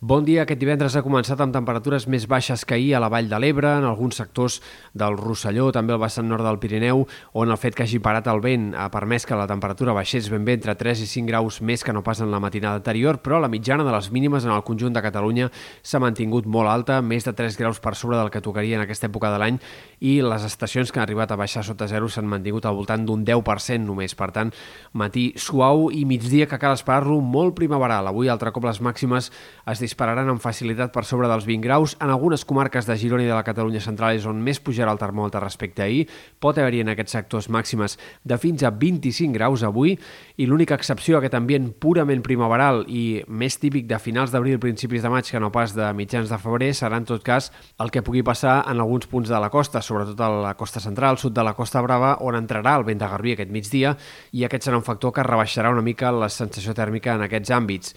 Bon 0.00 0.22
dia. 0.22 0.44
Aquest 0.44 0.60
divendres 0.62 0.94
ha 0.94 1.00
començat 1.02 1.40
amb 1.42 1.50
temperatures 1.50 2.04
més 2.06 2.28
baixes 2.30 2.62
que 2.62 2.76
ahir 2.76 2.92
a 2.94 3.00
la 3.02 3.08
Vall 3.10 3.26
de 3.26 3.38
l'Ebre, 3.42 3.72
en 3.80 3.82
alguns 3.82 4.20
sectors 4.20 4.60
del 4.94 5.16
Rosselló, 5.18 5.72
també 5.74 5.90
al 5.90 5.98
vessant 5.98 6.28
nord 6.30 6.46
del 6.46 6.60
Pirineu, 6.62 7.00
on 7.34 7.50
el 7.50 7.58
fet 7.58 7.74
que 7.74 7.82
hagi 7.82 7.98
parat 7.98 8.28
el 8.30 8.38
vent 8.38 8.68
ha 8.78 8.86
permès 8.94 9.26
que 9.26 9.34
la 9.34 9.48
temperatura 9.50 9.96
baixés 9.96 10.28
ben 10.30 10.44
bé 10.46 10.54
entre 10.54 10.76
3 10.78 11.02
i 11.02 11.08
5 11.10 11.26
graus 11.26 11.58
més 11.66 11.82
que 11.82 11.90
no 11.90 12.04
pas 12.06 12.20
en 12.22 12.30
la 12.30 12.38
matinada 12.38 12.78
anterior, 12.78 13.18
però 13.18 13.40
la 13.42 13.50
mitjana 13.50 13.82
de 13.82 13.90
les 13.96 14.12
mínimes 14.14 14.46
en 14.46 14.52
el 14.54 14.62
conjunt 14.62 14.94
de 14.94 15.02
Catalunya 15.02 15.48
s'ha 15.82 15.98
mantingut 15.98 16.46
molt 16.46 16.70
alta, 16.70 17.00
més 17.02 17.26
de 17.26 17.34
3 17.34 17.58
graus 17.58 17.82
per 17.82 17.96
sobre 17.98 18.22
del 18.22 18.30
que 18.30 18.40
tocaria 18.40 18.78
en 18.78 18.86
aquesta 18.86 19.10
època 19.10 19.32
de 19.34 19.42
l'any, 19.42 19.58
i 19.98 20.20
les 20.22 20.46
estacions 20.46 20.94
que 20.94 21.02
han 21.02 21.08
arribat 21.08 21.34
a 21.34 21.40
baixar 21.42 21.64
sota 21.66 21.90
zero 21.90 22.06
s'han 22.06 22.30
mantingut 22.30 22.70
al 22.70 22.78
voltant 22.78 23.02
d'un 23.02 23.26
10% 23.26 23.82
només. 23.82 24.14
Per 24.14 24.30
tant, 24.30 24.54
matí 24.94 25.32
suau 25.34 25.88
i 25.90 26.04
migdia 26.06 26.46
que 26.46 26.62
cal 26.62 26.78
esperar-lo 26.78 27.18
molt 27.18 27.58
primaveral. 27.58 28.06
Avui, 28.06 28.30
altre 28.30 28.54
cop, 28.54 28.70
les 28.70 28.78
màximes 28.78 29.32
es 29.66 29.87
dispararan 29.88 30.28
amb 30.28 30.42
facilitat 30.42 30.92
per 30.92 31.04
sobre 31.08 31.28
dels 31.30 31.46
20 31.48 31.64
graus. 31.64 31.96
En 32.02 32.12
algunes 32.12 32.44
comarques 32.44 32.86
de 32.86 32.96
Girona 33.00 33.24
i 33.24 33.30
de 33.30 33.34
la 33.36 33.44
Catalunya 33.46 33.80
central 33.80 34.18
és 34.18 34.26
on 34.28 34.40
més 34.44 34.60
pujarà 34.60 34.92
el 34.92 35.00
termòmetre 35.00 35.40
respecte 35.42 35.82
a 35.82 35.88
ahir. 35.88 36.04
Pot 36.40 36.58
haver-hi 36.60 36.82
en 36.84 36.92
aquests 36.92 37.16
sectors 37.16 37.48
màximes 37.52 37.96
de 38.24 38.38
fins 38.38 38.62
a 38.62 38.72
25 38.74 39.32
graus 39.34 39.64
avui 39.66 39.96
i 40.36 40.46
l'única 40.46 40.76
excepció 40.76 41.16
a 41.16 41.22
aquest 41.22 41.38
ambient 41.38 41.70
purament 41.80 42.22
primaveral 42.24 42.84
i 42.86 43.22
més 43.28 43.58
típic 43.58 43.88
de 43.88 43.98
finals 44.02 44.34
d'abril, 44.34 44.60
principis 44.60 45.02
de 45.02 45.12
maig 45.12 45.30
que 45.30 45.40
no 45.40 45.50
pas 45.54 45.74
de 45.74 45.88
mitjans 45.96 46.28
de 46.28 46.38
febrer 46.42 46.70
serà 46.76 47.00
en 47.00 47.08
tot 47.08 47.24
cas 47.24 47.50
el 47.80 47.92
que 47.94 48.04
pugui 48.04 48.22
passar 48.26 48.60
en 48.68 48.78
alguns 48.78 49.08
punts 49.08 49.32
de 49.32 49.40
la 49.40 49.50
costa, 49.50 49.82
sobretot 49.82 50.20
a 50.20 50.30
la 50.44 50.54
costa 50.58 50.82
central, 50.84 51.18
sud 51.18 51.34
de 51.34 51.44
la 51.44 51.56
Costa 51.56 51.82
Brava, 51.82 52.16
on 52.20 52.36
entrarà 52.36 52.76
el 52.78 52.86
vent 52.86 53.00
de 53.00 53.08
Garbí 53.08 53.34
aquest 53.34 53.52
migdia 53.54 53.96
i 54.32 54.44
aquest 54.44 54.68
serà 54.68 54.78
un 54.78 54.86
factor 54.86 55.14
que 55.14 55.26
rebaixarà 55.26 55.72
una 55.72 55.84
mica 55.84 56.12
la 56.12 56.28
sensació 56.32 56.76
tèrmica 56.76 57.16
en 57.16 57.26
aquests 57.26 57.54
àmbits. 57.54 57.94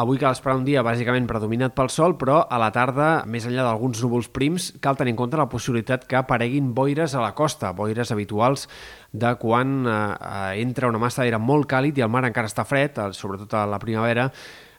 Avui 0.00 0.16
cal 0.16 0.32
esperar 0.32 0.54
un 0.56 0.62
dia 0.64 0.80
bàsicament 0.80 1.26
predominat 1.28 1.74
pel 1.76 1.90
sol, 1.92 2.14
però 2.16 2.38
a 2.48 2.56
la 2.56 2.70
tarda, 2.72 3.26
més 3.28 3.44
enllà 3.44 3.66
d'alguns 3.66 4.00
núvols 4.00 4.30
prims, 4.32 4.70
cal 4.80 4.96
tenir 4.96 5.12
en 5.12 5.18
compte 5.18 5.36
la 5.36 5.50
possibilitat 5.52 6.06
que 6.08 6.16
apareguin 6.16 6.70
boires 6.72 7.12
a 7.12 7.20
la 7.20 7.34
costa, 7.36 7.74
boires 7.76 8.08
habituals 8.14 8.70
de 9.12 9.34
quan 9.36 9.84
eh, 9.84 9.92
eh 9.92 10.62
entra 10.62 10.88
una 10.88 11.02
massa 11.02 11.20
d'aire 11.20 11.36
molt 11.36 11.68
càlid 11.68 12.00
i 12.00 12.06
el 12.08 12.08
mar 12.08 12.24
encara 12.24 12.48
està 12.48 12.64
fred, 12.64 12.96
eh, 12.96 13.12
sobretot 13.12 13.52
a 13.52 13.66
la 13.68 13.78
primavera, 13.78 14.30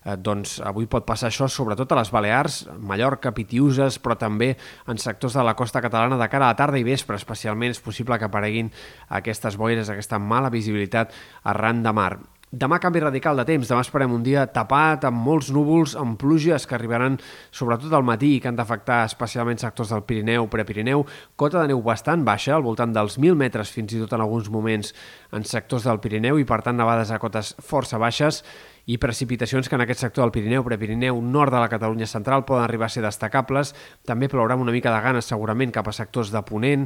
eh, 0.02 0.18
doncs 0.18 0.58
avui 0.66 0.90
pot 0.90 1.06
passar 1.06 1.30
això 1.30 1.46
sobretot 1.46 1.94
a 1.94 2.02
les 2.02 2.10
Balears, 2.10 2.64
Mallorca, 2.80 3.38
Pitiuses, 3.38 4.02
però 4.02 4.18
també 4.18 4.56
en 4.88 4.98
sectors 4.98 5.38
de 5.38 5.46
la 5.46 5.54
costa 5.54 5.80
catalana 5.80 6.18
de 6.18 6.28
cara 6.28 6.50
a 6.50 6.56
la 6.56 6.58
tarda 6.58 6.82
i 6.82 6.90
vespre, 6.90 7.22
especialment 7.22 7.70
és 7.70 7.86
possible 7.86 8.18
que 8.18 8.26
apareguin 8.26 8.74
aquestes 9.10 9.62
boires, 9.62 9.94
aquesta 9.94 10.18
mala 10.18 10.50
visibilitat 10.50 11.14
arran 11.44 11.84
de 11.84 11.94
mar. 11.94 12.16
Demà 12.54 12.78
canvi 12.78 13.02
radical 13.02 13.40
de 13.40 13.48
temps, 13.48 13.66
demà 13.66 13.82
esperem 13.82 14.12
un 14.14 14.22
dia 14.22 14.44
tapat, 14.54 15.08
amb 15.10 15.24
molts 15.26 15.48
núvols, 15.50 15.96
amb 15.98 16.20
pluges 16.22 16.68
que 16.70 16.76
arribaran 16.78 17.16
sobretot 17.50 17.96
al 17.98 18.04
matí 18.06 18.36
i 18.36 18.42
que 18.44 18.52
han 18.52 18.60
d'afectar 18.60 19.00
especialment 19.08 19.58
sectors 19.58 19.90
del 19.90 20.04
Pirineu, 20.06 20.46
Prepirineu, 20.54 21.02
cota 21.34 21.64
de 21.64 21.72
neu 21.72 21.82
bastant 21.82 22.22
baixa, 22.28 22.52
al 22.54 22.62
voltant 22.62 22.94
dels 22.94 23.18
1.000 23.18 23.40
metres 23.40 23.72
fins 23.74 23.96
i 23.98 24.04
tot 24.04 24.14
en 24.14 24.22
alguns 24.22 24.52
moments 24.54 24.94
en 25.34 25.48
sectors 25.50 25.90
del 25.90 25.98
Pirineu 26.04 26.38
i 26.38 26.46
per 26.46 26.62
tant 26.62 26.78
nevades 26.78 27.10
a 27.10 27.18
cotes 27.18 27.56
força 27.58 27.98
baixes 27.98 28.44
i 28.86 29.00
precipitacions 29.02 29.66
que 29.66 29.74
en 29.74 29.88
aquest 29.88 30.06
sector 30.06 30.22
del 30.22 30.36
Pirineu, 30.38 30.62
Prepirineu, 30.70 31.26
nord 31.26 31.58
de 31.58 31.66
la 31.66 31.74
Catalunya 31.74 32.06
central 32.06 32.46
poden 32.46 32.68
arribar 32.68 32.86
a 32.86 32.94
ser 32.94 33.02
destacables. 33.02 33.74
També 34.06 34.30
plourà 34.30 34.62
una 34.62 34.78
mica 34.78 34.94
de 34.94 35.02
ganes 35.02 35.26
segurament 35.26 35.74
cap 35.74 35.90
a 35.90 35.98
sectors 36.04 36.30
de 36.30 36.46
Ponent, 36.46 36.86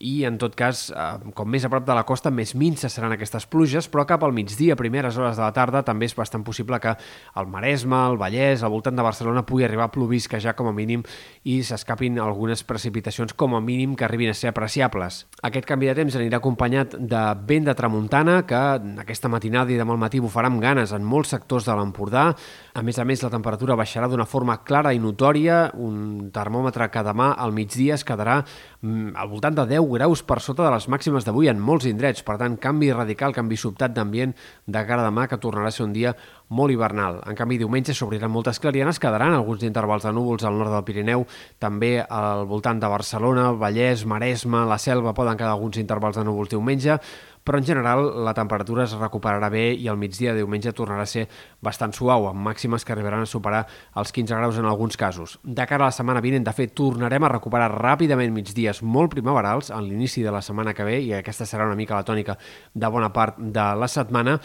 i 0.00 0.24
en 0.24 0.38
tot 0.40 0.54
cas, 0.56 0.88
eh, 0.90 1.32
com 1.36 1.48
més 1.48 1.64
a 1.64 1.68
prop 1.68 1.84
de 1.84 1.94
la 1.94 2.06
costa, 2.08 2.30
més 2.32 2.54
minces 2.56 2.92
seran 2.92 3.12
aquestes 3.12 3.44
pluges, 3.46 3.84
però 3.92 4.06
cap 4.08 4.22
al 4.24 4.32
migdia, 4.32 4.76
primeres 4.76 5.18
hores 5.20 5.36
de 5.36 5.42
la 5.42 5.52
tarda, 5.52 5.82
també 5.84 6.08
és 6.08 6.16
bastant 6.16 6.42
possible 6.42 6.78
que 6.80 6.94
el 7.36 7.46
Maresme, 7.46 7.98
el 8.08 8.16
Vallès, 8.16 8.62
al 8.62 8.72
voltant 8.72 8.96
de 8.96 9.04
Barcelona 9.04 9.44
pugui 9.44 9.64
arribar 9.64 9.84
a 9.84 9.92
plovisquejar 9.92 10.54
com 10.56 10.70
a 10.70 10.72
mínim 10.72 11.02
i 11.44 11.58
s'escapin 11.62 12.18
algunes 12.18 12.64
precipitacions 12.64 13.34
com 13.34 13.54
a 13.54 13.60
mínim 13.60 13.94
que 13.94 14.06
arribin 14.06 14.30
a 14.30 14.34
ser 14.34 14.48
apreciables. 14.48 15.26
Aquest 15.42 15.68
canvi 15.68 15.90
de 15.90 15.96
temps 16.00 16.16
anirà 16.16 16.40
acompanyat 16.40 16.96
de 16.96 17.22
vent 17.46 17.68
de 17.68 17.76
tramuntana, 17.76 18.46
que 18.48 18.56
aquesta 19.04 19.28
matinada 19.28 19.70
i 19.70 19.76
demà 19.76 19.92
al 19.92 20.00
matí 20.00 20.20
bufarà 20.20 20.48
amb 20.48 20.62
ganes 20.64 20.96
en 20.96 21.04
molts 21.04 21.34
sectors 21.36 21.68
de 21.68 21.76
l'Empordà. 21.76 22.30
A 22.72 22.82
més 22.82 22.98
a 22.98 23.04
més, 23.04 23.20
la 23.22 23.30
temperatura 23.30 23.76
baixarà 23.76 24.08
d'una 24.08 24.24
forma 24.24 24.62
clara 24.64 24.94
i 24.96 24.98
notòria, 25.02 25.66
un 25.76 26.30
termòmetre 26.32 26.88
que 26.88 27.04
demà 27.04 27.34
al 27.36 27.52
migdia 27.52 28.00
es 28.00 28.04
quedarà 28.08 28.40
al 28.80 29.28
voltant 29.28 29.56
de 29.58 29.66
10 29.68 29.84
graus 29.92 30.22
per 30.24 30.38
sota 30.40 30.64
de 30.64 30.70
les 30.72 30.86
màximes 30.88 31.26
d'avui 31.26 31.50
en 31.52 31.58
molts 31.60 31.84
indrets. 31.90 32.22
Per 32.24 32.38
tant, 32.40 32.56
canvi 32.56 32.88
radical, 32.94 33.34
canvi 33.36 33.58
sobtat 33.60 33.92
d'ambient 33.92 34.32
de 34.66 34.84
cara 34.88 35.04
a 35.04 35.08
demà, 35.10 35.26
que 35.28 35.36
tornarà 35.40 35.68
a 35.68 35.74
ser 35.74 35.84
un 35.84 35.92
dia 35.92 36.14
molt 36.48 36.72
hivernal. 36.72 37.20
En 37.28 37.36
canvi, 37.36 37.58
diumenge 37.60 37.94
s'obriran 37.94 38.32
moltes 38.32 38.58
clarianes, 38.58 38.98
quedaran 38.98 39.36
alguns 39.36 39.66
intervals 39.68 40.06
de 40.08 40.14
núvols 40.16 40.46
al 40.48 40.56
nord 40.56 40.72
del 40.72 40.86
Pirineu, 40.88 41.26
també 41.60 41.98
al 42.00 42.46
voltant 42.48 42.80
de 42.80 42.88
Barcelona, 42.88 43.50
Vallès, 43.52 44.06
Maresme, 44.08 44.64
la 44.66 44.80
Selva, 44.80 45.14
poden 45.14 45.36
quedar 45.36 45.52
alguns 45.52 45.76
intervals 45.76 46.16
de 46.16 46.24
núvols 46.24 46.50
diumenge, 46.50 46.96
però 47.44 47.58
en 47.58 47.64
general 47.64 48.24
la 48.24 48.34
temperatura 48.34 48.84
es 48.84 48.94
recuperarà 48.98 49.48
bé 49.52 49.70
i 49.74 49.88
el 49.88 49.98
migdia 50.00 50.34
de 50.34 50.42
diumenge 50.42 50.72
tornarà 50.76 51.06
a 51.06 51.10
ser 51.10 51.26
bastant 51.62 51.94
suau, 51.96 52.28
amb 52.30 52.44
màximes 52.46 52.84
que 52.84 52.94
arribaran 52.94 53.24
a 53.24 53.30
superar 53.30 53.64
els 54.00 54.12
15 54.12 54.36
graus 54.40 54.58
en 54.60 54.68
alguns 54.68 54.96
casos. 55.00 55.38
De 55.44 55.66
cara 55.66 55.86
a 55.86 55.90
la 55.90 55.96
setmana 55.96 56.22
vinent, 56.24 56.44
de 56.46 56.54
fet, 56.56 56.74
tornarem 56.76 57.24
a 57.24 57.32
recuperar 57.32 57.70
ràpidament 57.74 58.34
migdies 58.34 58.82
molt 58.82 59.14
primaverals 59.14 59.70
en 59.70 59.86
l'inici 59.88 60.22
de 60.22 60.34
la 60.34 60.42
setmana 60.42 60.74
que 60.74 60.86
ve 60.86 61.00
i 61.00 61.14
aquesta 61.16 61.48
serà 61.48 61.66
una 61.68 61.78
mica 61.78 61.98
la 61.98 62.06
tònica 62.06 62.36
de 62.74 62.92
bona 62.92 63.12
part 63.12 63.40
de 63.40 63.66
la 63.76 63.88
setmana 63.88 64.38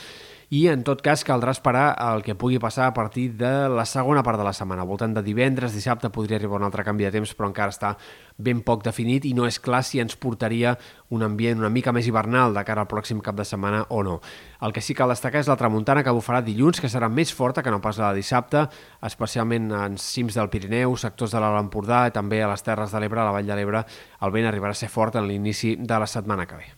i 0.56 0.68
en 0.72 0.86
tot 0.88 1.02
cas 1.04 1.26
caldrà 1.28 1.52
esperar 1.52 1.90
el 2.00 2.22
que 2.24 2.36
pugui 2.40 2.62
passar 2.64 2.86
a 2.88 2.94
partir 2.96 3.26
de 3.36 3.68
la 3.68 3.84
segona 3.84 4.22
part 4.24 4.40
de 4.40 4.46
la 4.48 4.54
setmana. 4.56 4.86
Al 4.86 4.88
voltant 4.88 5.12
de 5.18 5.24
divendres, 5.26 5.74
dissabte 5.76 6.12
podria 6.14 6.38
arribar 6.40 6.62
un 6.62 6.68
altre 6.68 6.86
canvi 6.88 7.04
de 7.04 7.12
temps, 7.12 7.34
però 7.36 7.50
encara 7.50 7.74
està 7.74 7.90
ben 8.38 8.62
poc 8.64 8.86
definit 8.86 9.26
i 9.28 9.34
no 9.36 9.50
és 9.50 9.58
clar 9.60 9.82
si 9.84 10.00
ens 10.00 10.16
portaria 10.16 10.78
un 11.12 11.26
ambient 11.28 11.60
una 11.60 11.72
mica 11.74 11.92
més 11.96 12.08
hivernal 12.08 12.56
de 12.56 12.64
cara 12.68 12.86
al 12.86 12.92
pròxim 12.92 13.20
cap 13.26 13.36
de 13.36 13.44
setmana 13.48 13.84
o 13.90 14.00
no. 14.08 14.22
El 14.64 14.72
que 14.72 14.86
sí 14.86 14.96
cal 14.96 15.12
destacar 15.12 15.44
és 15.44 15.52
la 15.52 15.60
tramuntana 15.60 16.06
que 16.08 16.16
bufarà 16.16 16.40
dilluns, 16.46 16.80
que 16.80 16.92
serà 16.94 17.12
més 17.12 17.36
forta 17.36 17.64
que 17.66 17.74
no 17.74 17.82
pas 17.84 18.00
la 18.00 18.14
de 18.14 18.22
dissabte, 18.22 18.64
especialment 19.04 19.74
en 19.76 20.00
cims 20.00 20.40
del 20.40 20.52
Pirineu, 20.54 20.96
sectors 20.96 21.36
de 21.36 21.44
l'Alt 21.44 21.66
Empordà 21.66 22.06
també 22.16 22.40
a 22.44 22.54
les 22.54 22.64
Terres 22.64 22.96
de 22.96 23.04
l'Ebre, 23.04 23.26
a 23.26 23.28
la 23.28 23.36
Vall 23.36 23.52
de 23.52 23.60
l'Ebre, 23.60 23.84
el 24.22 24.36
vent 24.40 24.48
arribarà 24.48 24.72
a 24.72 24.84
ser 24.86 24.94
fort 24.94 25.20
en 25.20 25.28
l'inici 25.28 25.76
de 25.76 26.00
la 26.00 26.08
setmana 26.08 26.48
que 26.48 26.64
ve. 26.64 26.76